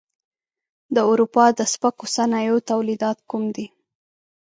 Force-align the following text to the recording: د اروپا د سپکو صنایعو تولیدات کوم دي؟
د 0.95 0.97
اروپا 1.11 1.45
د 1.59 1.59
سپکو 1.73 2.05
صنایعو 2.15 2.65
تولیدات 2.69 3.17
کوم 3.29 3.43
دي؟ 3.55 3.65